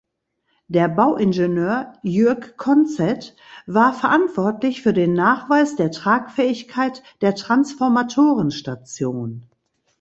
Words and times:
Der 0.67 0.87
Bauingenieur 0.87 1.93
Jürg 2.01 2.57
Conzett 2.57 3.35
war 3.67 3.93
verantwortlich 3.93 4.81
für 4.81 4.93
den 4.93 5.13
Nachweis 5.13 5.75
der 5.75 5.91
Tragfähigkeit 5.91 7.03
der 7.21 7.35
Transformatorenstation. 7.35 9.45